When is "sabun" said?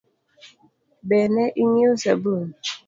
2.03-2.47